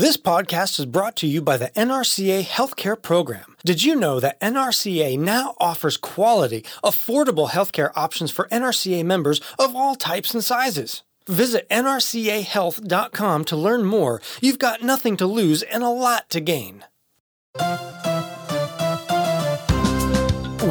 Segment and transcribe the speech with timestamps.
[0.00, 3.54] This podcast is brought to you by the NRCA Healthcare Program.
[3.66, 9.76] Did you know that NRCA now offers quality, affordable healthcare options for NRCA members of
[9.76, 11.02] all types and sizes?
[11.26, 14.22] Visit nrcahealth.com to learn more.
[14.40, 16.86] You've got nothing to lose and a lot to gain.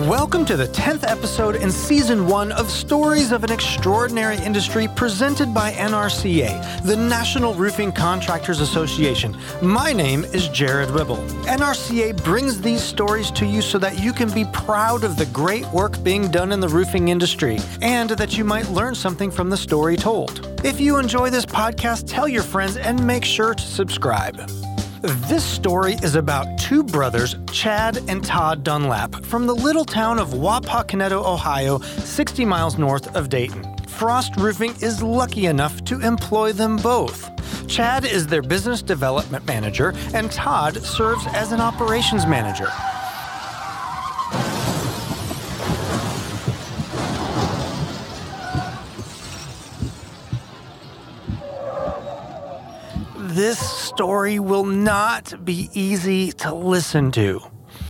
[0.09, 5.53] Welcome to the 10th episode in season one of Stories of an Extraordinary Industry presented
[5.53, 9.37] by NRCA, the National Roofing Contractors Association.
[9.61, 11.17] My name is Jared Ribble.
[11.45, 15.67] NRCA brings these stories to you so that you can be proud of the great
[15.67, 19.57] work being done in the roofing industry and that you might learn something from the
[19.57, 20.59] story told.
[20.65, 24.41] If you enjoy this podcast, tell your friends and make sure to subscribe.
[25.01, 30.31] This story is about two brothers, Chad and Todd Dunlap, from the little town of
[30.31, 33.63] Wapakoneta, Ohio, 60 miles north of Dayton.
[33.87, 37.29] Frost Roofing is lucky enough to employ them both.
[37.65, 42.67] Chad is their business development manager, and Todd serves as an operations manager.
[53.39, 57.39] This story will not be easy to listen to.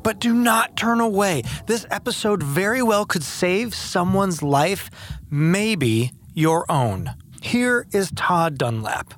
[0.03, 1.41] But do not turn away.
[1.65, 4.91] This episode very well could save someone's life,
[5.31, 7.15] maybe your own.
[7.41, 9.15] Here is Todd Dunlap.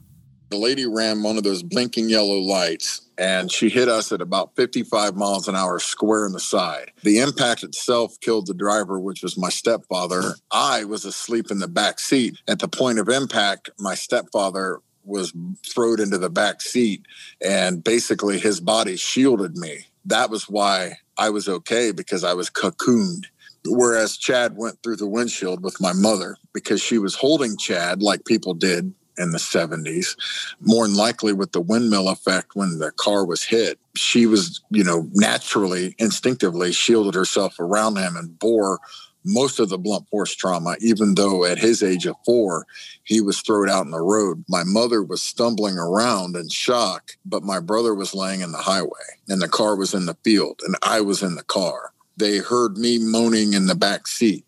[0.51, 4.55] The lady ran one of those blinking yellow lights and she hit us at about
[4.55, 6.91] 55 miles an hour square in the side.
[7.03, 10.35] The impact itself killed the driver, which was my stepfather.
[10.49, 12.37] I was asleep in the back seat.
[12.47, 15.33] At the point of impact, my stepfather was
[15.65, 17.05] thrown into the back seat
[17.43, 19.85] and basically his body shielded me.
[20.05, 23.25] That was why I was okay because I was cocooned.
[23.65, 28.25] Whereas Chad went through the windshield with my mother because she was holding Chad like
[28.25, 30.15] people did in the 70s,
[30.61, 33.77] more than likely with the windmill effect when the car was hit.
[33.95, 38.79] She was, you know, naturally, instinctively shielded herself around him and bore
[39.23, 42.65] most of the blunt force trauma, even though at his age of four,
[43.03, 44.43] he was thrown out in the road.
[44.47, 48.89] My mother was stumbling around in shock, but my brother was laying in the highway
[49.27, 51.93] and the car was in the field and I was in the car.
[52.17, 54.45] They heard me moaning in the back seat.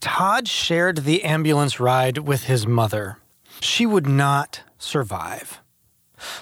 [0.00, 3.18] Todd shared the ambulance ride with his mother.
[3.60, 5.60] She would not survive.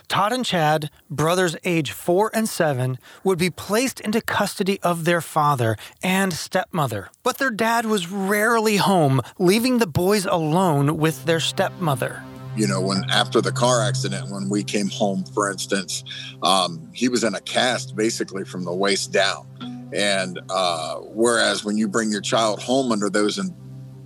[0.09, 5.21] Todd and Chad, brothers age four and seven, would be placed into custody of their
[5.21, 7.11] father and stepmother.
[7.23, 12.23] But their dad was rarely home, leaving the boys alone with their stepmother.
[12.57, 16.05] You know, when after the car accident, when we came home, for instance,
[16.43, 19.91] um, he was in a cast basically from the waist down.
[19.93, 23.41] And uh, whereas when you bring your child home under those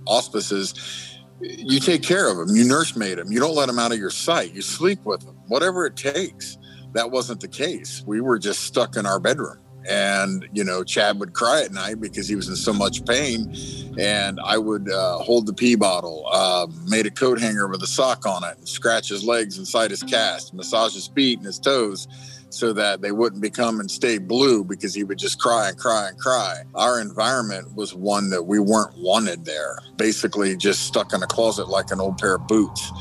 [0.07, 1.08] auspices,
[1.41, 2.55] you take care of them.
[2.55, 3.31] You nursemaid them.
[3.31, 4.53] You don't let them out of your sight.
[4.53, 6.57] You sleep with them, whatever it takes.
[6.93, 8.03] That wasn't the case.
[8.05, 9.59] We were just stuck in our bedroom.
[9.87, 13.55] And, you know, Chad would cry at night because he was in so much pain.
[13.97, 17.87] And I would uh, hold the pee bottle, uh, made a coat hanger with a
[17.87, 21.59] sock on it, and scratch his legs inside his cast, massage his feet and his
[21.59, 22.07] toes
[22.49, 26.09] so that they wouldn't become and stay blue because he would just cry and cry
[26.09, 26.63] and cry.
[26.75, 31.69] Our environment was one that we weren't wanted there, basically just stuck in a closet
[31.69, 32.91] like an old pair of boots.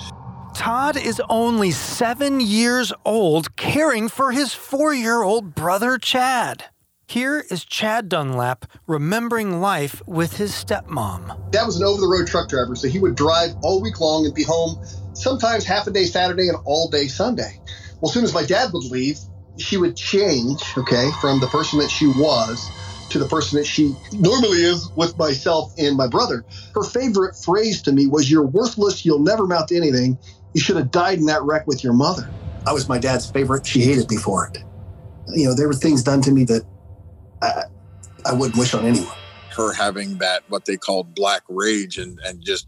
[0.54, 6.65] Todd is only seven years old, caring for his four year old brother Chad.
[7.06, 11.50] Here is Chad Dunlap remembering life with his stepmom.
[11.50, 14.26] Dad was an over the road truck driver, so he would drive all week long
[14.26, 14.84] and be home
[15.15, 17.60] sometimes half a day Saturday and all day Sunday.
[18.00, 19.19] Well, as soon as my dad would leave,
[19.61, 22.71] she would change, okay, from the person that she was
[23.11, 26.45] to the person that she normally is with myself and my brother.
[26.75, 29.05] Her favorite phrase to me was, You're worthless.
[29.05, 30.19] You'll never amount to anything.
[30.55, 32.29] You should have died in that wreck with your mother.
[32.67, 33.67] I was my dad's favorite.
[33.67, 34.63] She hated me for it.
[35.29, 36.63] You know, there were things done to me that
[37.43, 37.63] I,
[38.27, 39.15] I wouldn't wish on anyone.
[39.57, 42.67] Her having that, what they called black rage and, and just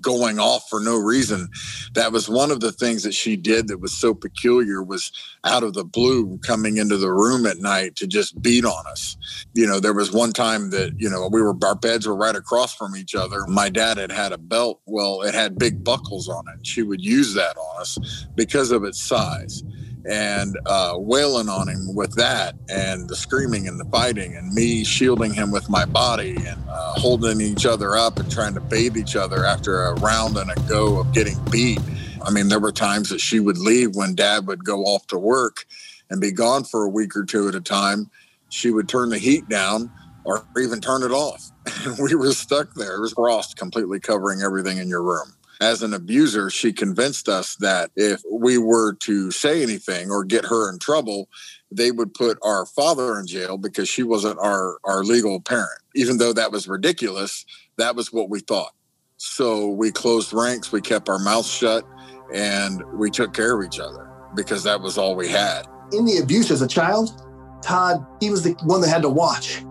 [0.00, 1.48] going off for no reason.
[1.94, 5.12] That was one of the things that she did that was so peculiar was
[5.44, 9.16] out of the blue coming into the room at night to just beat on us.
[9.54, 12.36] You know, there was one time that, you know, we were our beds were right
[12.36, 13.46] across from each other.
[13.46, 16.66] My dad had had a belt, well, it had big buckles on it.
[16.66, 19.62] She would use that on us because of its size
[20.08, 24.84] and uh, wailing on him with that and the screaming and the fighting and me
[24.84, 28.96] shielding him with my body and uh, holding each other up and trying to bathe
[28.96, 31.80] each other after a round and a go of getting beat.
[32.24, 35.18] I mean, there were times that she would leave when dad would go off to
[35.18, 35.66] work
[36.10, 38.10] and be gone for a week or two at a time.
[38.48, 39.90] She would turn the heat down
[40.24, 41.50] or even turn it off.
[41.84, 42.96] And we were stuck there.
[42.96, 45.34] It was frost completely covering everything in your room.
[45.60, 50.44] As an abuser, she convinced us that if we were to say anything or get
[50.44, 51.28] her in trouble,
[51.70, 55.80] they would put our father in jail because she wasn't our, our legal parent.
[55.94, 57.44] Even though that was ridiculous,
[57.76, 58.72] that was what we thought.
[59.16, 61.84] So we closed ranks, we kept our mouths shut,
[62.32, 65.66] and we took care of each other because that was all we had.
[65.92, 67.24] In the abuse as a child,
[67.62, 69.62] Todd, he was the one that had to watch.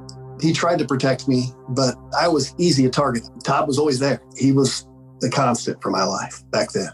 [0.41, 3.23] He tried to protect me, but I was easy to target.
[3.43, 4.21] Todd was always there.
[4.35, 4.85] He was
[5.19, 6.91] the constant for my life back then.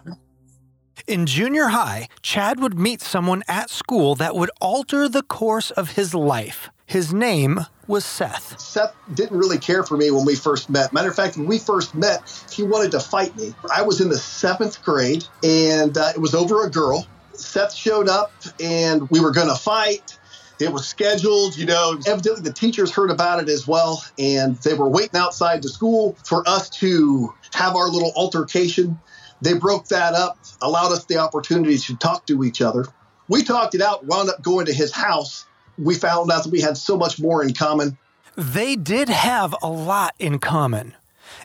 [1.08, 5.92] In junior high, Chad would meet someone at school that would alter the course of
[5.92, 6.70] his life.
[6.86, 8.60] His name was Seth.
[8.60, 10.94] Seth didn't really care for me when we first met.
[10.94, 12.22] Matter of fact, when we first met,
[12.52, 13.54] he wanted to fight me.
[13.74, 17.06] I was in the seventh grade, and uh, it was over a girl.
[17.34, 18.32] Seth showed up,
[18.62, 20.18] and we were going to fight.
[20.60, 21.98] It was scheduled, you know.
[22.06, 26.16] Evidently, the teachers heard about it as well, and they were waiting outside the school
[26.24, 29.00] for us to have our little altercation.
[29.42, 32.86] They broke that up, allowed us the opportunity to talk to each other.
[33.28, 35.46] We talked it out, wound up going to his house.
[35.78, 37.98] We found out that we had so much more in common.
[38.36, 40.96] They did have a lot in common.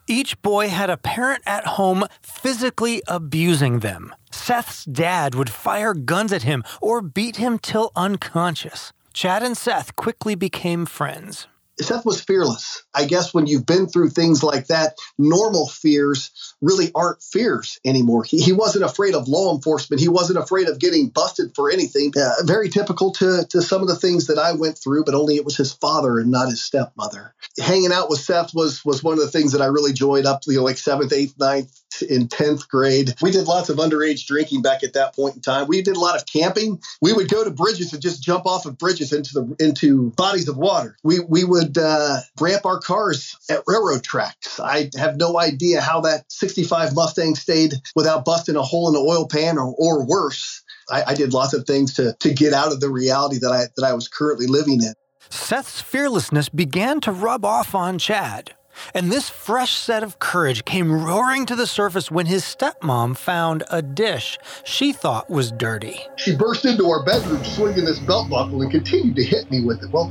[0.06, 4.14] Each boy had a parent at home physically abusing them.
[4.30, 8.92] Seth's dad would fire guns at him or beat him till unconscious.
[9.12, 11.46] Chad and Seth quickly became friends.
[11.80, 12.82] Seth was fearless.
[12.94, 16.30] I guess when you've been through things like that, normal fears
[16.60, 18.24] really aren't fears anymore.
[18.24, 20.00] He, he wasn't afraid of law enforcement.
[20.00, 22.12] He wasn't afraid of getting busted for anything.
[22.16, 25.36] Uh, very typical to, to some of the things that I went through, but only
[25.36, 27.34] it was his father and not his stepmother.
[27.58, 30.42] Hanging out with Seth was was one of the things that I really enjoyed up
[30.42, 33.14] to you know, like seventh, eighth, ninth, in 10th grade.
[33.20, 35.66] We did lots of underage drinking back at that point in time.
[35.66, 36.80] We did a lot of camping.
[37.00, 40.48] We would go to bridges and just jump off of bridges into the into bodies
[40.48, 40.96] of water.
[41.02, 44.60] We we would uh, ramp our cars at railroad tracks.
[44.60, 49.00] I have no idea how that 65 Mustang stayed without busting a hole in the
[49.00, 50.62] oil pan or, or worse.
[50.90, 53.66] I, I did lots of things to to get out of the reality that I
[53.76, 54.94] that I was currently living in.
[55.30, 58.54] Seth's fearlessness began to rub off on Chad.
[58.94, 63.64] And this fresh set of courage came roaring to the surface when his stepmom found
[63.70, 66.00] a dish she thought was dirty.
[66.16, 69.82] She burst into our bedroom swinging this belt buckle and continued to hit me with
[69.82, 69.90] it.
[69.90, 70.10] Well,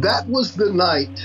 [0.00, 1.20] that was the night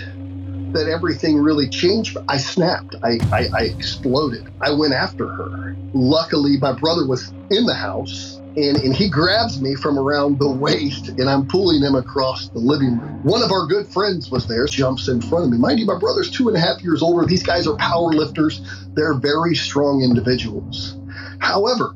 [0.73, 2.17] that everything really changed.
[2.27, 2.95] I snapped.
[3.03, 4.49] I, I, I exploded.
[4.61, 5.75] I went after her.
[5.93, 10.49] Luckily, my brother was in the house and, and he grabs me from around the
[10.49, 13.23] waist and I'm pulling him across the living room.
[13.23, 15.57] One of our good friends was there, jumps in front of me.
[15.57, 17.25] Mind you, my brother's two and a half years older.
[17.25, 18.61] These guys are power lifters,
[18.93, 20.97] they're very strong individuals.
[21.39, 21.95] However,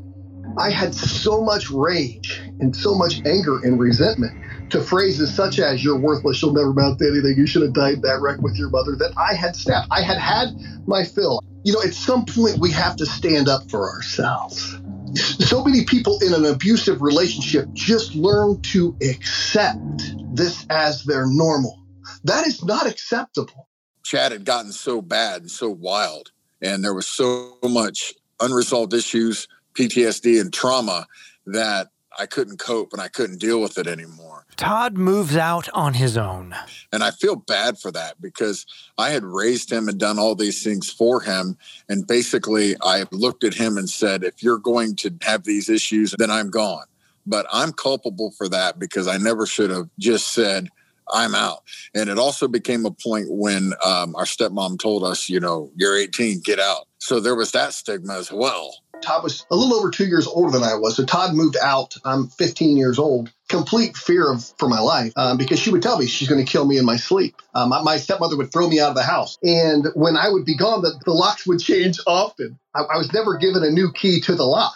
[0.58, 5.84] I had so much rage and so much anger and resentment to phrases such as
[5.84, 6.42] "You're worthless.
[6.42, 7.36] You'll never amount to anything.
[7.38, 9.90] You should have died that wreck with your mother." That I had snapped.
[9.92, 10.56] I had had
[10.88, 11.42] my fill.
[11.66, 14.78] You know, at some point we have to stand up for ourselves
[15.16, 20.04] so many people in an abusive relationship just learn to accept
[20.36, 21.82] this as their normal.
[22.24, 23.68] That is not acceptable.
[24.04, 26.32] Chad had gotten so bad and so wild,
[26.62, 31.08] and there was so much unresolved issues, PTSD, and trauma
[31.46, 34.45] that I couldn't cope and I couldn't deal with it anymore.
[34.58, 36.56] Todd moves out on his own.
[36.92, 38.66] And I feel bad for that because
[38.98, 41.58] I had raised him and done all these things for him.
[41.90, 46.16] And basically, I looked at him and said, if you're going to have these issues,
[46.18, 46.86] then I'm gone.
[47.26, 50.70] But I'm culpable for that because I never should have just said,
[51.12, 51.64] I'm out.
[51.94, 55.98] And it also became a point when um, our stepmom told us, you know, you're
[55.98, 56.88] 18, get out.
[57.00, 58.76] So there was that stigma as well.
[59.02, 60.96] Todd was a little over two years older than I was.
[60.96, 61.96] So Todd moved out.
[62.04, 63.32] I'm 15 years old.
[63.48, 66.52] Complete fear of for my life um, because she would tell me she's going to
[66.52, 67.36] kill me in my sleep.
[67.54, 70.46] Um, my, my, stepmother would throw me out of the house, and when I would
[70.46, 72.58] be gone, the, the locks would change often.
[72.74, 74.76] I, I was never given a new key to the lock.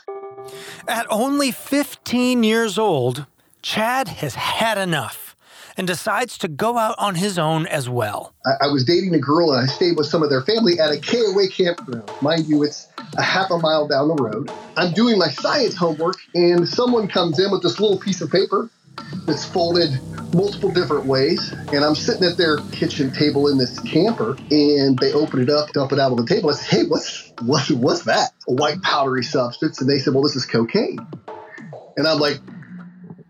[0.87, 3.25] At only 15 years old,
[3.61, 5.28] Chad has had enough
[5.79, 8.33] and decides to go out on his own as well.
[8.45, 10.91] I, I was dating a girl and I stayed with some of their family at
[10.91, 12.11] a KOA campground.
[12.21, 14.51] Mind you, it's a half a mile down the road.
[14.75, 18.69] I'm doing my science homework and someone comes in with this little piece of paper
[19.25, 19.91] that's folded
[20.33, 21.53] multiple different ways.
[21.71, 25.71] And I'm sitting at their kitchen table in this camper, and they open it up,
[25.71, 26.49] dump it out on the table.
[26.49, 30.23] I said, "Hey, what's what, what's that?" A white powdery substance, and they said, "Well,
[30.23, 30.99] this is cocaine."
[31.95, 32.39] And I'm like,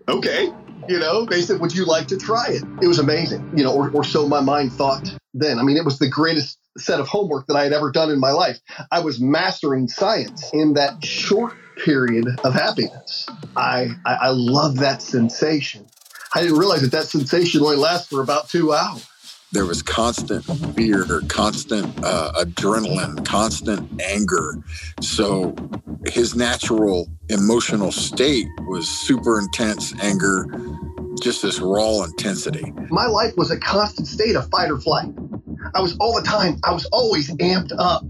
[0.08, 0.51] "Okay."
[0.89, 2.63] You know, they said, Would you like to try it?
[2.81, 5.60] It was amazing, you know, or, or so my mind thought then.
[5.60, 8.19] I mean, it was the greatest set of homework that I had ever done in
[8.19, 8.58] my life.
[8.91, 11.53] I was mastering science in that short
[11.84, 13.27] period of happiness.
[13.55, 15.86] I, I, I love that sensation.
[16.34, 19.08] I didn't realize that that sensation only lasts for about two hours.
[19.51, 20.43] there was constant
[20.75, 24.55] fear, constant uh, adrenaline, constant anger.
[25.01, 25.55] So
[26.08, 30.46] his natural emotional state was super intense anger,
[31.22, 32.72] just this raw intensity.
[32.89, 35.10] My life was a constant state of fight or flight.
[35.75, 38.03] I was all the time, I was always amped up.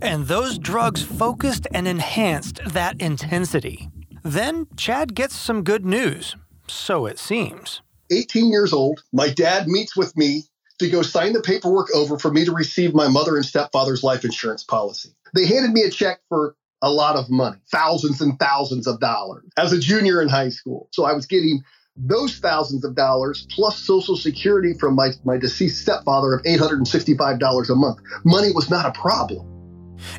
[0.00, 3.90] And those drugs focused and enhanced that intensity.
[4.22, 6.36] Then Chad gets some good news.
[6.68, 7.82] So it seems.
[8.10, 10.44] 18 years old, my dad meets with me
[10.78, 14.24] to go sign the paperwork over for me to receive my mother and stepfather's life
[14.24, 15.10] insurance policy.
[15.34, 19.44] They handed me a check for a lot of money, thousands and thousands of dollars
[19.56, 20.88] as a junior in high school.
[20.92, 21.62] So I was getting
[21.96, 27.74] those thousands of dollars plus Social Security from my, my deceased stepfather of $865 a
[27.74, 27.98] month.
[28.24, 29.48] Money was not a problem.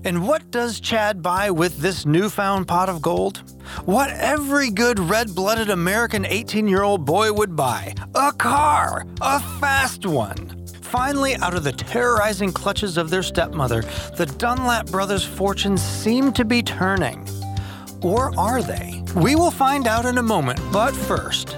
[0.05, 3.43] And what does Chad buy with this newfound pot of gold?
[3.85, 9.39] What every good red blooded American 18 year old boy would buy a car, a
[9.59, 10.62] fast one.
[10.93, 13.81] Finally, out of the terrorizing clutches of their stepmother,
[14.15, 17.27] the Dunlap brothers' fortunes seem to be turning.
[18.03, 19.03] Or are they?
[19.15, 21.57] We will find out in a moment, but first,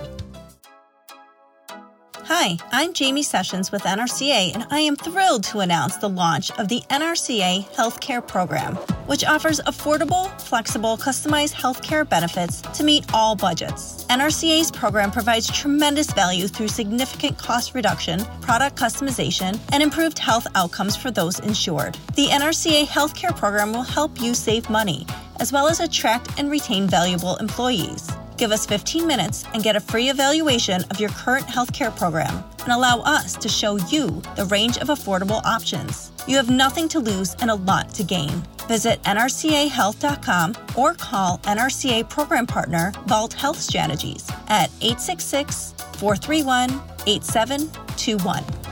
[2.37, 6.67] Hi, I'm Jamie Sessions with NRCA, and I am thrilled to announce the launch of
[6.67, 8.75] the NRCA Healthcare Program,
[9.07, 14.03] which offers affordable, flexible, customized healthcare benefits to meet all budgets.
[14.09, 20.97] NRCA's program provides tremendous value through significant cost reduction, product customization, and improved health outcomes
[20.97, 21.97] for those insured.
[22.15, 25.07] The NRCA Healthcare Program will help you save money,
[25.39, 28.11] as well as attract and retain valuable employees.
[28.37, 32.73] Give us 15 minutes and get a free evaluation of your current healthcare program and
[32.73, 36.11] allow us to show you the range of affordable options.
[36.27, 38.43] You have nothing to lose and a lot to gain.
[38.67, 46.71] Visit nrcahealth.com or call NRCA program partner Vault Health Strategies at 866 431
[47.07, 48.64] 8721.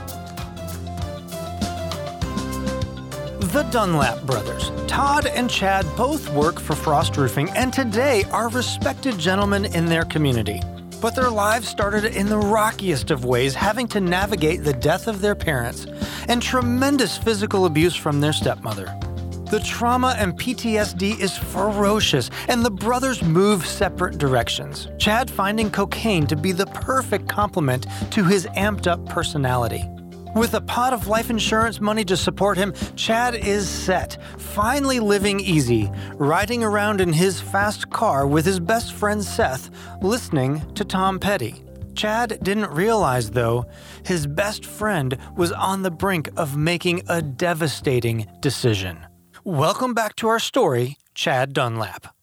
[3.54, 9.16] The Dunlap brothers, Todd and Chad, both work for Frost Roofing and today are respected
[9.16, 10.60] gentlemen in their community.
[11.00, 15.20] But their lives started in the rockiest of ways, having to navigate the death of
[15.20, 15.86] their parents
[16.26, 18.86] and tremendous physical abuse from their stepmother.
[19.52, 24.88] The trauma and PTSD is ferocious, and the brothers move separate directions.
[24.98, 29.84] Chad finding cocaine to be the perfect complement to his amped up personality.
[30.34, 35.38] With a pot of life insurance money to support him, Chad is set, finally living
[35.38, 39.70] easy, riding around in his fast car with his best friend Seth,
[40.02, 41.62] listening to Tom Petty.
[41.94, 43.66] Chad didn't realize, though,
[44.04, 49.06] his best friend was on the brink of making a devastating decision.
[49.44, 52.13] Welcome back to our story, Chad Dunlap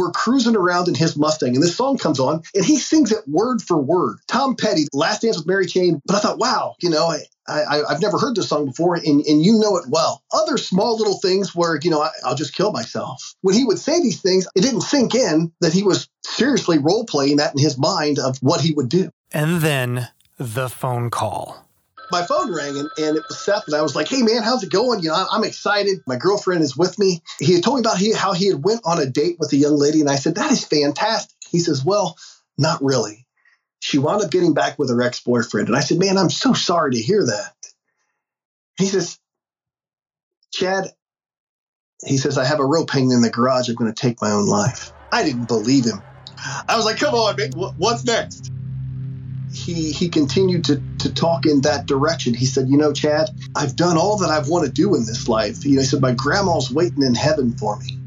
[0.00, 3.26] we're cruising around in his Mustang, and this song comes on, and he sings it
[3.28, 4.18] word for word.
[4.26, 6.00] Tom Petty, Last Dance with Mary Jane.
[6.06, 9.04] But I thought, wow, you know, I, I, have never heard this song before, and,
[9.04, 10.22] and you know it well.
[10.32, 13.34] Other small little things where, you know, I, I'll just kill myself.
[13.42, 17.04] When he would say these things, it didn't sink in that he was seriously role
[17.04, 19.10] playing that in his mind of what he would do.
[19.32, 21.69] And then the phone call
[22.10, 24.62] my phone rang and, and, it was Seth, and I was like, "Hey man, how's
[24.62, 25.00] it going?
[25.00, 26.00] You know, I'm excited.
[26.06, 28.80] My girlfriend is with me." He had told me about he, how he had went
[28.84, 31.84] on a date with a young lady, and I said, "That is fantastic." He says,
[31.84, 32.16] "Well,
[32.58, 33.26] not really.
[33.80, 36.52] She wound up getting back with her ex boyfriend," and I said, "Man, I'm so
[36.52, 37.54] sorry to hear that."
[38.78, 39.18] He says,
[40.52, 40.92] "Chad,"
[42.04, 43.68] he says, "I have a rope hanging in the garage.
[43.68, 46.02] I'm going to take my own life." I didn't believe him.
[46.68, 47.50] I was like, "Come on, man.
[47.76, 48.50] What's next?"
[49.52, 52.34] He he continued to to talk in that direction.
[52.34, 55.28] He said, "You know, Chad, I've done all that I want to do in this
[55.28, 57.98] life." You know, he said, "My grandma's waiting in heaven for me."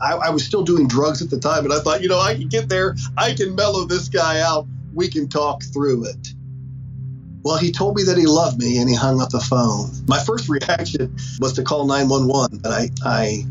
[0.00, 2.34] I, I was still doing drugs at the time, and I thought, you know, I
[2.34, 2.94] can get there.
[3.16, 4.66] I can mellow this guy out.
[4.92, 6.28] We can talk through it.
[7.42, 9.90] Well, he told me that he loved me, and he hung up the phone.
[10.08, 13.44] My first reaction was to call 911, but I I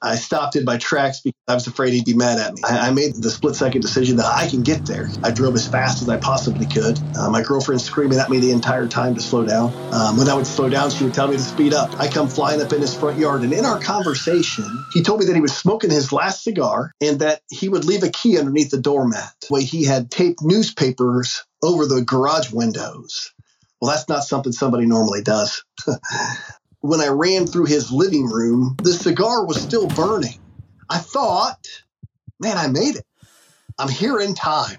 [0.00, 2.62] I stopped in my tracks because I was afraid he'd be mad at me.
[2.64, 5.10] I, made the split second decision that I can get there.
[5.22, 7.00] I drove as fast as I possibly could.
[7.16, 9.74] Uh, my girlfriend screaming at me the entire time to slow down.
[9.90, 11.94] Um, when I would slow down, she would tell me to speed up.
[11.98, 15.26] I come flying up in his front yard, and in our conversation, he told me
[15.26, 18.70] that he was smoking his last cigar and that he would leave a key underneath
[18.70, 19.32] the doormat.
[19.48, 23.32] The way he had taped newspapers over the garage windows.
[23.80, 25.64] Well, that's not something somebody normally does.
[26.82, 30.38] when I ran through his living room, the cigar was still burning.
[30.90, 31.66] I thought,
[32.38, 33.06] man, I made it.
[33.78, 34.78] I'm here in time.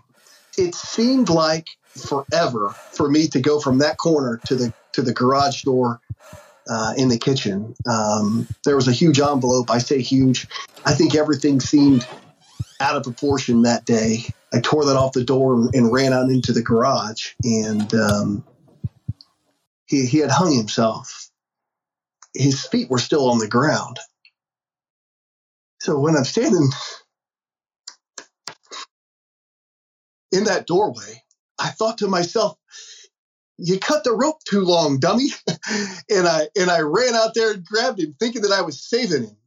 [0.58, 1.68] It seemed like
[2.08, 6.02] forever for me to go from that corner to the to the garage door
[6.70, 7.74] uh, in the kitchen.
[7.90, 9.72] Um, there was a huge envelope.
[9.72, 10.48] I say huge.
[10.86, 12.06] I think everything seemed
[12.80, 14.26] out of proportion that day.
[14.54, 18.44] I tore that off the door and ran out into the garage, and um,
[19.86, 21.23] he, he had hung himself.
[22.34, 24.00] His feet were still on the ground.
[25.82, 26.70] So when I'm standing
[30.32, 31.24] in that doorway,
[31.60, 32.58] I thought to myself,
[33.58, 35.30] you cut the rope too long, dummy.
[36.10, 39.24] and I and I ran out there and grabbed him, thinking that I was saving
[39.26, 39.38] him.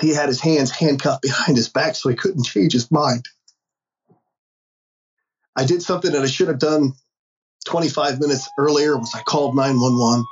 [0.00, 3.26] He had his hands handcuffed behind his back so he couldn't change his mind.
[5.56, 6.92] I did something that I should have done
[7.66, 10.24] 25 minutes earlier was I called 911.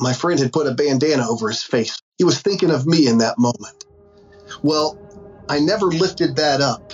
[0.00, 2.00] My friend had put a bandana over his face.
[2.18, 3.84] He was thinking of me in that moment.
[4.62, 4.96] Well,
[5.48, 6.92] I never lifted that up.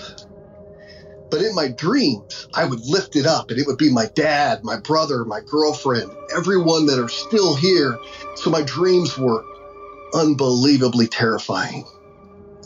[1.31, 4.61] But in my dreams, I would lift it up and it would be my dad,
[4.63, 7.99] my brother, my girlfriend, everyone that are still here.
[8.37, 9.45] So my dreams were
[10.15, 11.85] unbelievably terrifying.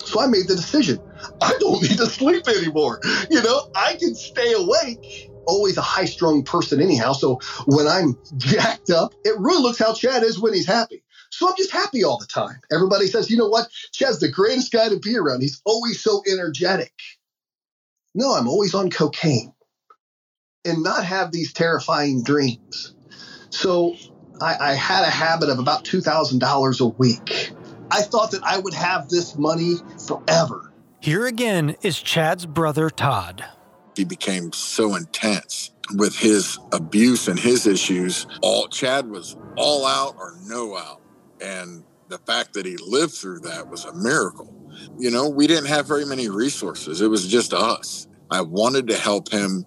[0.04, 1.00] So I made the decision.
[1.40, 3.00] I don't need to sleep anymore.
[3.30, 5.27] You know, I can stay awake.
[5.48, 7.12] Always a high strung person, anyhow.
[7.12, 11.02] So when I'm jacked up, it really looks how Chad is when he's happy.
[11.30, 12.60] So I'm just happy all the time.
[12.70, 13.68] Everybody says, you know what?
[13.92, 15.40] Chad's the greatest guy to be around.
[15.40, 16.92] He's always so energetic.
[18.14, 19.52] No, I'm always on cocaine
[20.64, 22.94] and not have these terrifying dreams.
[23.50, 23.96] So
[24.40, 27.52] I, I had a habit of about $2,000 a week.
[27.90, 29.76] I thought that I would have this money
[30.06, 30.72] forever.
[31.00, 33.44] Here again is Chad's brother, Todd.
[33.98, 38.28] He became so intense with his abuse and his issues.
[38.42, 41.02] All Chad was all out or no out.
[41.40, 44.54] And the fact that he lived through that was a miracle.
[44.98, 48.06] You know, we didn't have very many resources, it was just us.
[48.30, 49.66] I wanted to help him,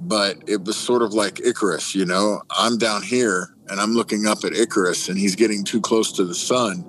[0.00, 4.26] but it was sort of like Icarus, you know, I'm down here and I'm looking
[4.26, 6.84] up at Icarus and he's getting too close to the sun,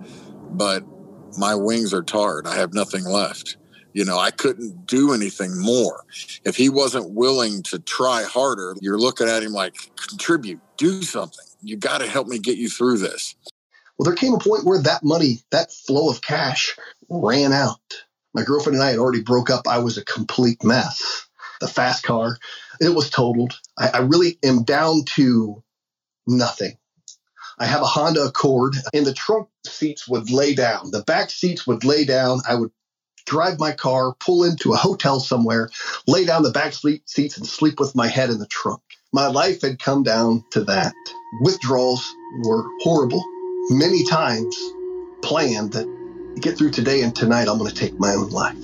[0.51, 0.83] but
[1.39, 2.45] my wings are tarred.
[2.45, 3.57] I have nothing left.
[3.93, 6.03] You know, I couldn't do anything more.
[6.45, 11.45] If he wasn't willing to try harder, you're looking at him like, contribute, do something.
[11.61, 13.35] You got to help me get you through this.
[13.97, 16.75] Well, there came a point where that money, that flow of cash
[17.09, 18.05] ran out.
[18.33, 19.67] My girlfriend and I had already broke up.
[19.67, 21.27] I was a complete mess.
[21.59, 22.37] The fast car,
[22.79, 23.59] it was totaled.
[23.77, 25.61] I, I really am down to
[26.25, 26.77] nothing.
[27.59, 30.89] I have a Honda Accord, and the trunk seats would lay down.
[30.89, 32.39] The back seats would lay down.
[32.49, 32.71] I would
[33.25, 35.69] drive my car, pull into a hotel somewhere,
[36.07, 38.81] lay down the back seats, and sleep with my head in the trunk.
[39.13, 40.93] My life had come down to that.
[41.41, 43.23] Withdrawals were horrible
[43.69, 44.57] many times
[45.21, 45.87] planned that
[46.39, 48.57] get through today and tonight, I'm going to take my own life.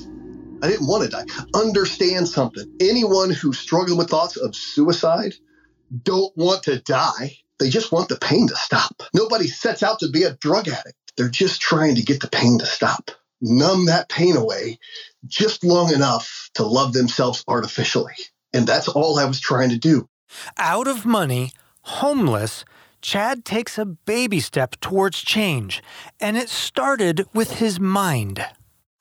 [0.61, 1.25] I didn't want to die.
[1.53, 2.65] Understand something.
[2.79, 5.35] Anyone who's struggling with thoughts of suicide
[6.03, 7.37] don't want to die.
[7.59, 9.03] They just want the pain to stop.
[9.13, 10.95] Nobody sets out to be a drug addict.
[11.15, 14.79] They're just trying to get the pain to stop, numb that pain away
[15.25, 18.15] just long enough to love themselves artificially.
[18.53, 20.07] And that's all I was trying to do.
[20.57, 22.65] Out of money, homeless,
[23.01, 25.83] Chad takes a baby step towards change,
[26.19, 28.45] and it started with his mind.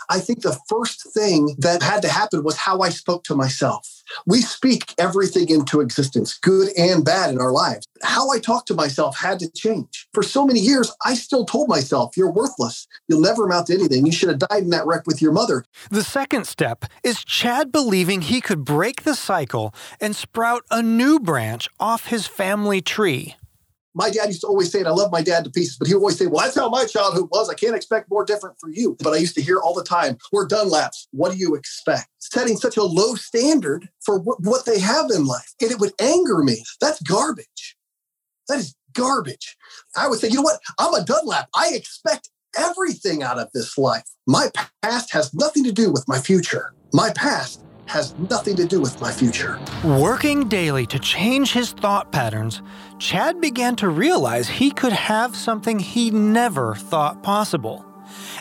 [0.08, 4.02] I think the first thing that had to happen was how I spoke to myself.
[4.26, 7.86] We speak everything into existence, good and bad in our lives.
[8.02, 10.06] How I talked to myself had to change.
[10.12, 12.86] For so many years, I still told myself, You're worthless.
[13.08, 14.06] You'll never amount to anything.
[14.06, 15.64] You should have died in that wreck with your mother.
[15.90, 21.18] The second step is Chad believing he could break the cycle and sprout a new
[21.18, 23.36] branch off his family tree
[23.96, 25.94] my dad used to always say, and I love my dad to pieces, but he
[25.94, 27.48] would always say, Well, that's how my childhood was.
[27.48, 28.94] I can't expect more different for you.
[29.02, 31.08] But I used to hear all the time, We're Dunlaps.
[31.12, 32.08] What do you expect?
[32.18, 35.54] Setting such a low standard for w- what they have in life.
[35.62, 36.62] And it would anger me.
[36.80, 37.76] That's garbage.
[38.48, 39.56] That is garbage.
[39.96, 40.60] I would say, You know what?
[40.78, 41.48] I'm a Dunlap.
[41.54, 44.04] I expect everything out of this life.
[44.26, 44.50] My
[44.82, 46.74] past has nothing to do with my future.
[46.92, 49.58] My past has nothing to do with my future.
[49.84, 52.62] Working daily to change his thought patterns,
[52.98, 57.84] Chad began to realize he could have something he never thought possible.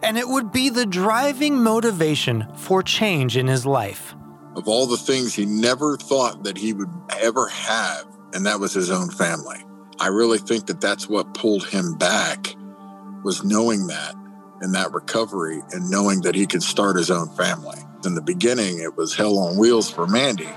[0.04, 4.16] And it would be the driving motivation for change in his life.
[4.56, 6.90] Of all the things he never thought that he would
[7.22, 9.64] ever have, and that was his own family.
[10.00, 12.56] I really think that that's what pulled him back
[13.24, 14.16] was knowing that
[14.62, 18.80] and that recovery and knowing that he could start his own family in the beginning,
[18.80, 20.50] it was hell on wheels for Mandy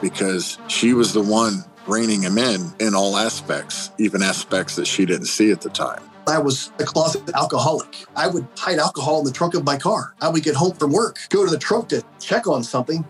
[0.00, 5.04] because she was the one reining him in in all aspects, even aspects that she
[5.06, 6.02] didn't see at the time.
[6.26, 7.96] I was a closet alcoholic.
[8.16, 10.14] I would hide alcohol in the trunk of my car.
[10.20, 13.04] I would get home from work, go to the trunk to check on something,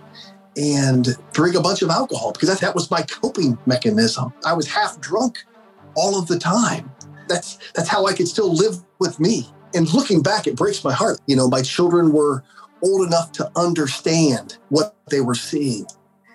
[0.57, 4.33] and drink a bunch of alcohol because that, that was my coping mechanism.
[4.45, 5.45] I was half drunk
[5.95, 6.91] all of the time.
[7.29, 10.93] That's that's how I could still live with me And looking back, it breaks my
[10.93, 11.21] heart.
[11.27, 12.45] You know, my children were
[12.83, 15.87] old enough to understand what they were seeing.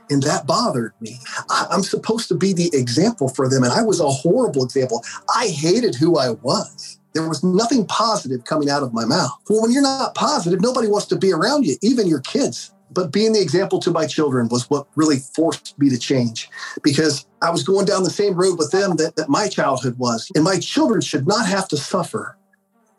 [0.09, 1.19] And that bothered me.
[1.49, 3.63] I, am supposed to be the example for them.
[3.63, 5.03] And I was a horrible example.
[5.35, 6.99] I hated who I was.
[7.13, 9.31] There was nothing positive coming out of my mouth.
[9.49, 12.73] Well, when you're not positive, nobody wants to be around you, even your kids.
[12.91, 16.49] But being the example to my children was what really forced me to change
[16.83, 20.31] because I was going down the same road with them that, that my childhood was.
[20.33, 22.35] And my children should not have to suffer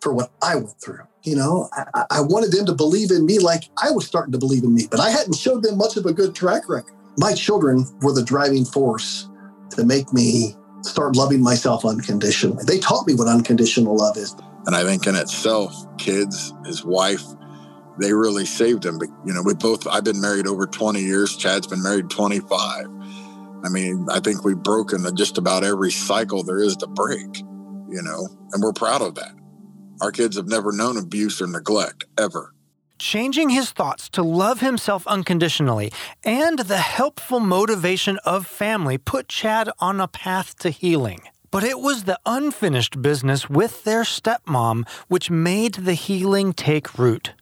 [0.01, 1.01] for what I went through.
[1.23, 4.39] You know, I, I wanted them to believe in me like I was starting to
[4.39, 6.95] believe in me, but I hadn't showed them much of a good track record.
[7.19, 9.29] My children were the driving force
[9.71, 12.65] to make me start loving myself unconditionally.
[12.65, 14.35] They taught me what unconditional love is.
[14.67, 17.23] And I think in itself, kids, his wife,
[17.99, 18.99] they really saved him.
[18.99, 21.37] But, you know, we both, I've been married over 20 years.
[21.37, 22.87] Chad's been married 25.
[23.63, 27.41] I mean, I think we've broken just about every cycle there is to break,
[27.89, 29.33] you know, and we're proud of that.
[30.01, 32.55] Our kids have never known abuse or neglect ever.
[32.99, 35.93] Changing his thoughts to love himself unconditionally
[36.25, 41.23] and the helpful motivation of family put Chad on a path to healing.
[41.51, 47.33] But it was the unfinished business with their stepmom which made the healing take root.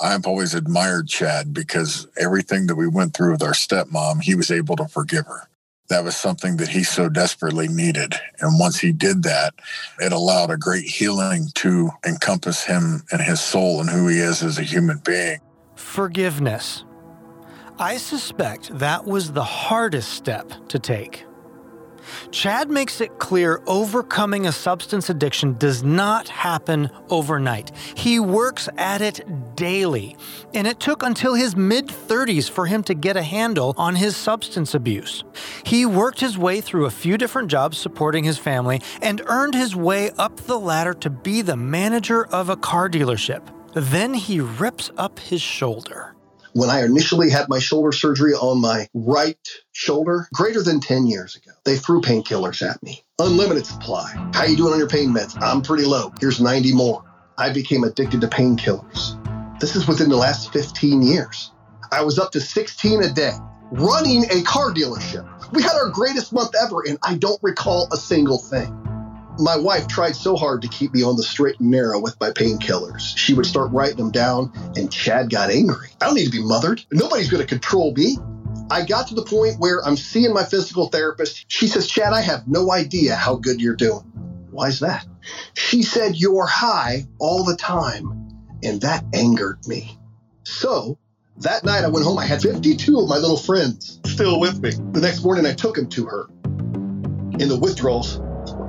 [0.00, 4.50] I've always admired Chad because everything that we went through with our stepmom, he was
[4.50, 5.48] able to forgive her
[5.88, 8.14] that was something that he so desperately needed.
[8.40, 9.54] And once he did that,
[10.00, 14.42] it allowed a great healing to encompass him and his soul and who he is
[14.42, 15.40] as a human being.
[15.76, 16.84] Forgiveness.
[17.78, 21.24] I suspect that was the hardest step to take.
[22.30, 27.72] Chad makes it clear overcoming a substance addiction does not happen overnight.
[27.96, 29.20] He works at it
[29.56, 30.16] daily,
[30.52, 34.16] and it took until his mid 30s for him to get a handle on his
[34.16, 35.24] substance abuse.
[35.64, 39.76] He worked his way through a few different jobs supporting his family and earned his
[39.76, 43.42] way up the ladder to be the manager of a car dealership.
[43.74, 46.13] Then he rips up his shoulder
[46.54, 49.36] when I initially had my shoulder surgery on my right
[49.72, 53.04] shoulder, greater than 10 years ago, they threw painkillers at me.
[53.18, 54.12] Unlimited supply.
[54.32, 55.36] How you doing on your pain meds?
[55.40, 56.12] I'm pretty low.
[56.20, 57.04] Here's 90 more.
[57.36, 59.20] I became addicted to painkillers.
[59.60, 61.50] This is within the last 15 years.
[61.90, 63.32] I was up to 16 a day
[63.72, 65.28] running a car dealership.
[65.52, 68.72] We had our greatest month ever, and I don't recall a single thing
[69.38, 72.30] my wife tried so hard to keep me on the straight and narrow with my
[72.30, 73.16] painkillers.
[73.16, 75.88] She would start writing them down, and Chad got angry.
[76.00, 76.84] I don't need to be mothered.
[76.92, 78.16] Nobody's going to control me.
[78.70, 81.44] I got to the point where I'm seeing my physical therapist.
[81.48, 84.04] She says, Chad, I have no idea how good you're doing.
[84.50, 85.06] Why is that?
[85.54, 88.30] She said, You're high all the time.
[88.62, 89.98] And that angered me.
[90.44, 90.98] So
[91.38, 92.18] that night I went home.
[92.18, 94.70] I had 52 of my little friends still with me.
[94.92, 96.26] The next morning I took them to her.
[97.40, 98.20] In the withdrawals,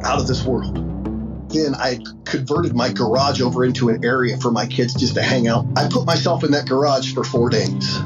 [0.06, 0.76] out of this world.
[1.50, 5.48] Then I converted my garage over into an area for my kids just to hang
[5.48, 5.66] out.
[5.76, 7.98] I put myself in that garage for four days.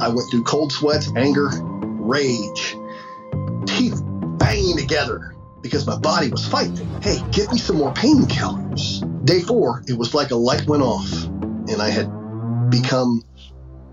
[0.00, 2.76] I went through cold sweats, anger, rage,
[3.66, 4.00] teeth
[4.38, 6.88] banging together because my body was fighting.
[7.00, 9.24] Hey, get me some more painkillers.
[9.24, 12.10] Day four, it was like a light went off and I had
[12.70, 13.22] become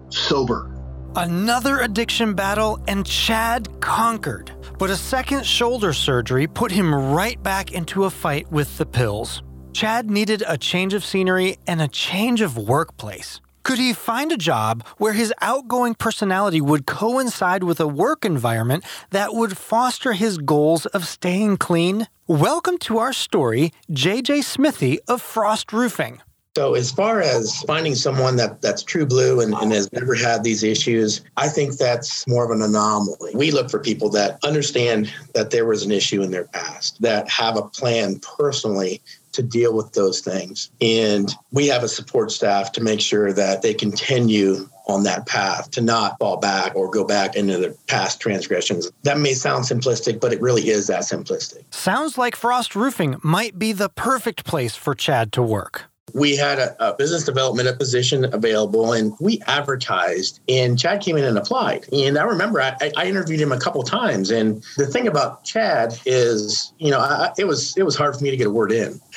[0.10, 0.72] sober.
[1.16, 4.52] Another addiction battle, and Chad conquered.
[4.80, 9.44] But a second shoulder surgery put him right back into a fight with the pills.
[9.74, 13.42] Chad needed a change of scenery and a change of workplace.
[13.64, 18.86] Could he find a job where his outgoing personality would coincide with a work environment
[19.10, 22.08] that would foster his goals of staying clean?
[22.28, 26.22] Welcome to our story, JJ Smithey of Frost Roofing.
[26.56, 30.44] So as far as finding someone that that's true blue and, and, has never had
[30.44, 33.32] these issues, I think that's more of an anomaly.
[33.36, 37.30] We look for people that understand that there was an issue in their past, that
[37.30, 39.02] have a plan personally
[39.34, 40.72] to deal with those things.
[40.82, 45.70] And we have a support staff to make sure that they continue on that path
[45.72, 48.92] to not fall back or go back into the past transgressions.
[49.04, 51.64] That may sound simplistic, but it really is that simplistic.
[51.74, 56.60] Sounds like Frost Roofing might be the perfect place for Chad to work we had
[56.60, 61.86] a, a, business development position available and we advertised and chad came in and applied.
[61.94, 65.98] And i remember i, I interviewed him a couple times and the thing about chad
[66.06, 68.72] is you know I, it was it was hard for me to get a word
[68.72, 69.00] in.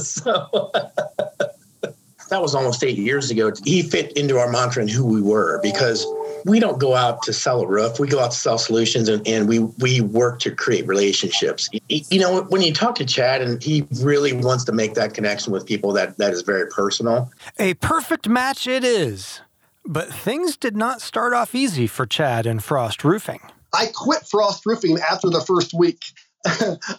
[0.00, 0.70] So
[2.30, 3.52] that was almost eight years ago.
[3.64, 6.06] He fit into our mantra and who we were because
[6.46, 7.98] we don't go out to sell a roof.
[7.98, 11.68] We go out to sell solutions and, and we we work to create relationships.
[11.88, 15.52] You know, when you talk to Chad and he really wants to make that connection
[15.52, 17.30] with people that that is very personal.
[17.58, 19.40] A perfect match it is.
[19.84, 23.40] But things did not start off easy for Chad and Frost Roofing.
[23.72, 26.04] I quit Frost Roofing after the first week.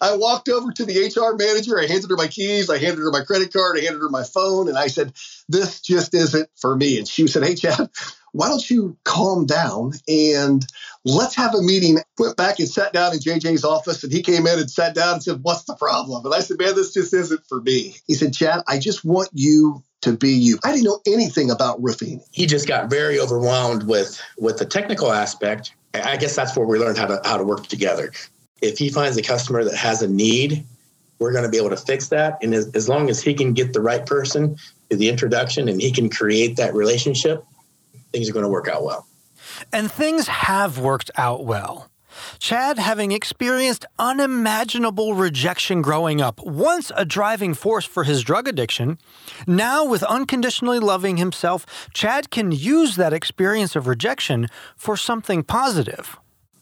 [0.02, 1.80] I walked over to the HR manager.
[1.80, 2.70] I handed her my keys.
[2.70, 3.78] I handed her my credit card.
[3.78, 4.68] I handed her my phone.
[4.68, 5.14] And I said,
[5.48, 6.98] This just isn't for me.
[6.98, 7.90] And she said, Hey, Chad,
[8.38, 10.66] why don't you calm down and
[11.06, 12.00] let's have a meeting?
[12.18, 14.04] Went back and sat down in JJ's office.
[14.04, 16.26] And he came in and sat down and said, What's the problem?
[16.26, 17.96] And I said, Man, this just isn't for me.
[18.08, 20.60] He said, Chad, I just want you to be you.
[20.64, 22.22] I didn't know anything about roofing.
[22.32, 25.74] He just got very overwhelmed with with the technical aspect.
[25.94, 28.12] I guess that's where we learned how to how to work together
[28.62, 30.66] if he finds a customer that has a need,
[31.20, 32.38] we're going to be able to fix that.
[32.42, 34.58] And as, as long as he can get the right person
[34.90, 37.44] to the introduction and he can create that relationship,
[38.12, 39.08] things are going to work out well.
[39.72, 41.90] And things have worked out well.
[42.40, 48.98] Chad, having experienced unimaginable rejection growing up, once a driving force for his drug addiction,
[49.46, 56.18] now with unconditionally loving himself, Chad can use that experience of rejection for something positive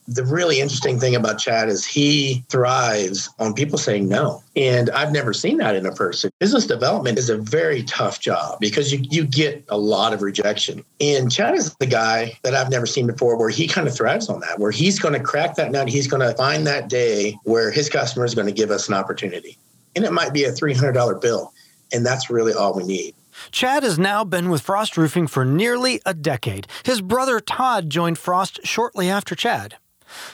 [0.08, 4.44] the really interesting thing about Chad is he thrives on people saying no.
[4.56, 6.30] And I've never seen that in a person.
[6.40, 10.84] Business development is a very tough job because you, you get a lot of rejection.
[11.02, 14.30] And Chad is the guy that I've never seen before where he kind of thrives
[14.30, 15.88] on that, where he's going to crack that nut.
[15.88, 18.94] He's going to find that day where his customer is going to give us an
[18.94, 19.58] opportunity.
[19.96, 21.52] And it might be a $300 bill.
[21.92, 23.16] And that's really all we need.
[23.52, 26.68] Chad has now been with Frost Roofing for nearly a decade.
[26.84, 29.76] His brother Todd joined Frost shortly after Chad.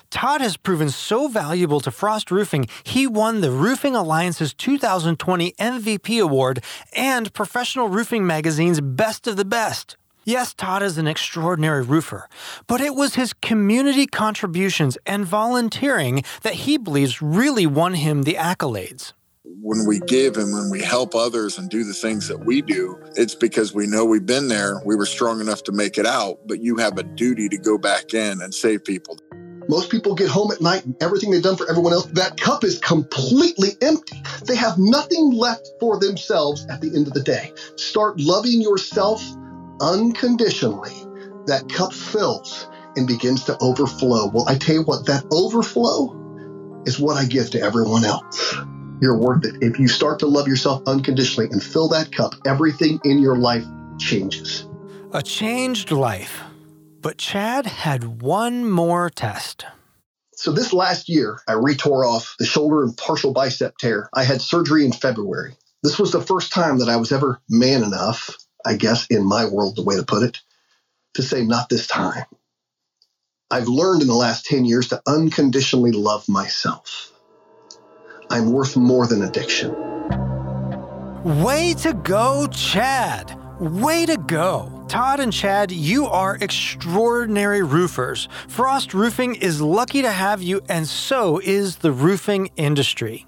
[0.10, 6.22] Todd has proven so valuable to Frost Roofing, he won the Roofing Alliance's 2020 MVP
[6.22, 6.64] Award
[6.96, 9.98] and Professional Roofing Magazine's Best of the Best.
[10.24, 12.30] Yes, Todd is an extraordinary roofer,
[12.68, 18.36] but it was his community contributions and volunteering that he believes really won him the
[18.36, 19.14] accolades
[19.62, 22.98] when we give and when we help others and do the things that we do,
[23.16, 24.82] it's because we know we've been there.
[24.86, 27.78] We were strong enough to make it out, but you have a duty to go
[27.78, 29.18] back in and save people.
[29.68, 32.64] Most people get home at night and everything they've done for everyone else, that cup
[32.64, 34.22] is completely empty.
[34.46, 37.52] They have nothing left for themselves at the end of the day.
[37.76, 39.24] Start loving yourself
[39.80, 40.94] unconditionally.
[41.48, 44.28] That cup fills and begins to overflow.
[44.28, 48.56] Well, I tell you what, that overflow is what I give to everyone else.
[49.02, 49.56] You're worth it.
[49.62, 53.66] If you start to love yourself unconditionally and fill that cup, everything in your life
[53.98, 54.68] changes.
[55.12, 56.42] A changed life.
[57.02, 59.66] But Chad had one more test.
[60.36, 64.08] So this last year, I retore off the shoulder and partial bicep tear.
[64.14, 65.56] I had surgery in February.
[65.82, 69.46] This was the first time that I was ever man enough, I guess, in my
[69.46, 70.42] world, the way to put it,
[71.16, 72.26] to say, not this time.
[73.50, 77.12] I've learned in the last 10 years to unconditionally love myself.
[78.30, 79.74] I'm worth more than addiction.
[81.42, 83.36] Way to go, Chad!
[83.60, 84.81] Way to go!
[84.92, 88.28] Todd and Chad, you are extraordinary roofers.
[88.50, 93.26] Frost Roofing is lucky to have you, and so is the roofing industry.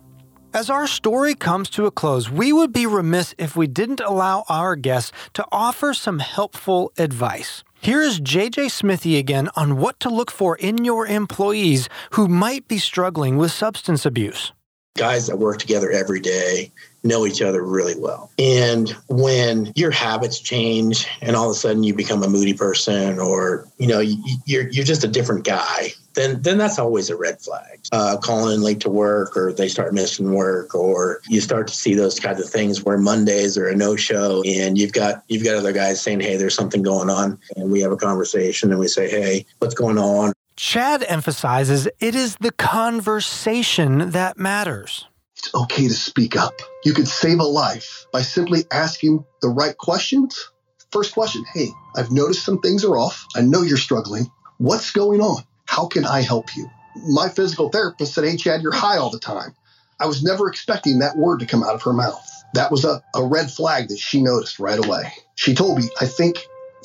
[0.53, 4.43] As our story comes to a close, we would be remiss if we didn't allow
[4.49, 7.63] our guests to offer some helpful advice.
[7.79, 12.67] Here is JJ Smithey again on what to look for in your employees who might
[12.67, 14.51] be struggling with substance abuse.
[14.95, 16.71] Guys that work together every day
[17.03, 18.31] know each other really well.
[18.39, 23.19] And when your habits change and all of a sudden you become a moody person
[23.19, 23.99] or, you know,
[24.45, 27.79] you're, you're just a different guy, then, then that's always a red flag.
[27.91, 31.75] Uh, calling in late to work or they start missing work or you start to
[31.75, 35.43] see those kinds of things where Mondays are a no show and you've got, you've
[35.43, 37.39] got other guys saying, Hey, there's something going on.
[37.55, 40.32] And we have a conversation and we say, Hey, what's going on?
[40.65, 46.53] Chad emphasizes it is the conversation that matters it's okay to speak up.
[46.85, 50.51] You could save a life by simply asking the right questions.
[50.89, 53.27] First question Hey, I've noticed some things are off.
[53.35, 54.31] I know you're struggling.
[54.57, 55.43] What's going on?
[55.65, 56.69] How can I help you?
[57.09, 59.53] My physical therapist said, Hey, Chad, you're high all the time.
[59.99, 62.25] I was never expecting that word to come out of her mouth.
[62.53, 65.11] That was a, a red flag that she noticed right away.
[65.35, 66.37] She told me, I think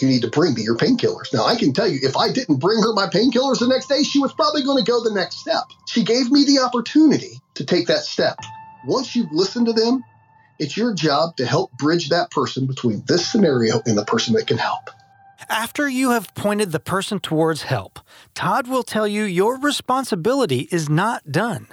[0.03, 1.33] you need to bring me your painkillers.
[1.33, 4.03] Now, I can tell you, if I didn't bring her my painkillers the next day,
[4.03, 5.65] she was probably going to go the next step.
[5.87, 8.39] She gave me the opportunity to take that step.
[8.85, 10.05] Once you've listened to them,
[10.59, 14.47] it's your job to help bridge that person between this scenario and the person that
[14.47, 14.91] can help.
[15.49, 18.01] After you have pointed the person towards help,
[18.35, 21.69] Todd will tell you your responsibility is not done.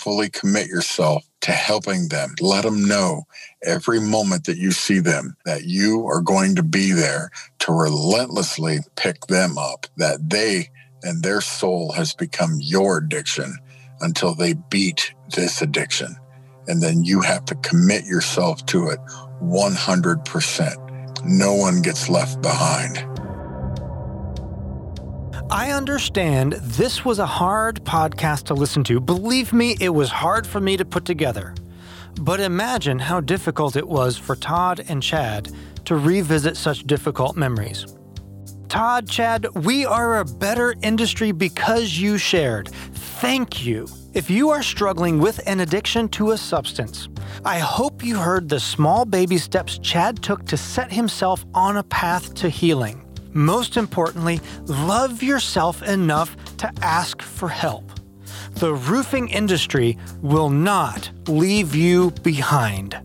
[0.00, 2.34] Fully commit yourself to helping them.
[2.40, 3.28] Let them know
[3.62, 7.30] every moment that you see them that you are going to be there
[7.60, 10.70] to relentlessly pick them up, that they
[11.04, 13.56] and their soul has become your addiction
[14.00, 16.16] until they beat this addiction.
[16.66, 18.98] And then you have to commit yourself to it
[19.40, 21.24] 100%.
[21.24, 22.96] No one gets left behind.
[25.50, 28.98] I understand this was a hard podcast to listen to.
[28.98, 31.54] Believe me, it was hard for me to put together.
[32.20, 35.52] But imagine how difficult it was for Todd and Chad
[35.84, 37.86] to revisit such difficult memories.
[38.68, 42.68] Todd, Chad, we are a better industry because you shared.
[42.68, 43.86] Thank you.
[44.14, 47.08] If you are struggling with an addiction to a substance,
[47.44, 51.84] I hope you heard the small baby steps Chad took to set himself on a
[51.84, 53.05] path to healing.
[53.36, 57.84] Most importantly, love yourself enough to ask for help.
[58.54, 62.98] The roofing industry will not leave you behind.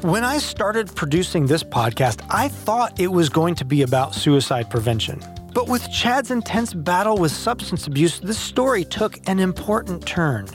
[0.00, 4.70] When I started producing this podcast, I thought it was going to be about suicide
[4.70, 5.22] prevention.
[5.52, 10.46] But with Chad's intense battle with substance abuse, this story took an important turn.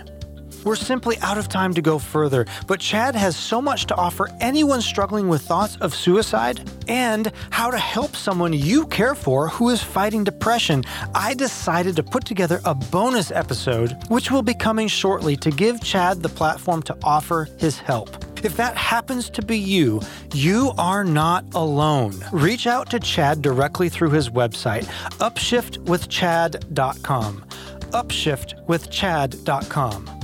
[0.64, 4.30] We're simply out of time to go further, but Chad has so much to offer
[4.40, 9.70] anyone struggling with thoughts of suicide and how to help someone you care for who
[9.70, 10.84] is fighting depression.
[11.16, 15.82] I decided to put together a bonus episode, which will be coming shortly, to give
[15.82, 18.24] Chad the platform to offer his help.
[18.44, 20.02] If that happens to be you,
[20.34, 22.14] you are not alone.
[22.32, 24.86] Reach out to Chad directly through his website,
[25.20, 27.46] upshiftwithchad.com.
[27.92, 30.21] Upshiftwithchad.com.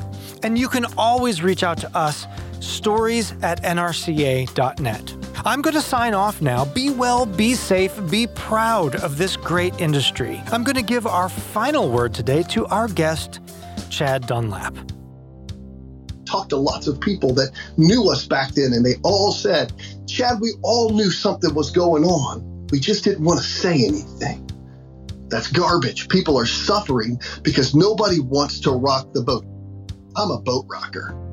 [0.47, 2.25] And you can always reach out to us,
[2.61, 5.15] stories at nrca.net.
[5.45, 6.63] I'm going to sign off now.
[6.63, 10.41] Be well, be safe, be proud of this great industry.
[10.49, 13.41] I'm going to give our final word today to our guest,
[13.89, 14.77] Chad Dunlap
[16.25, 19.71] talked to lots of people that knew us back then, and they all said,
[20.07, 22.67] Chad, we all knew something was going on.
[22.69, 24.49] We just didn't want to say anything.
[25.29, 26.09] That's garbage.
[26.09, 29.45] People are suffering because nobody wants to rock the boat.
[30.17, 31.26] I'm a boat rocker.